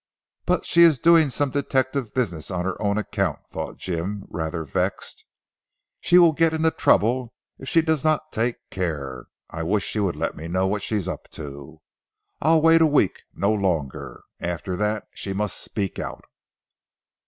"But 0.47 0.65
she 0.65 0.81
is 0.81 0.97
doing 0.97 1.29
some 1.29 1.51
detective 1.51 2.11
business 2.15 2.49
on 2.49 2.65
her 2.65 2.75
own 2.81 2.97
account," 2.97 3.47
thought 3.47 3.77
Jim 3.77 4.25
rather 4.31 4.63
vexed. 4.63 5.25
"She 5.99 6.17
will 6.17 6.31
get 6.31 6.55
into 6.55 6.71
trouble 6.71 7.35
if 7.59 7.69
she 7.69 7.83
does 7.83 8.03
not 8.03 8.31
take 8.31 8.55
care. 8.71 9.25
I 9.51 9.61
wish 9.61 9.83
she 9.85 9.99
would 9.99 10.15
let 10.15 10.35
me 10.35 10.47
know 10.47 10.65
what 10.65 10.81
she 10.81 10.95
is 10.95 11.07
up 11.07 11.29
to. 11.33 11.81
I'll 12.41 12.63
wait 12.63 12.81
a 12.81 12.87
week, 12.87 13.21
no 13.35 13.53
longer. 13.53 14.23
After 14.39 14.75
that, 14.75 15.05
she 15.13 15.33
must 15.33 15.61
speak 15.63 15.99
out." 15.99 16.23